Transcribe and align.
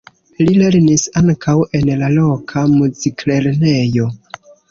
Li 0.45 0.53
lernis 0.61 1.03
ankaŭ 1.21 1.55
en 1.81 1.91
la 2.01 2.09
loka 2.15 2.65
muziklernejo. 2.73 4.09